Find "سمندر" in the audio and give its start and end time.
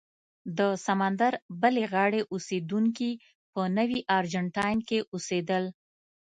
0.85-1.31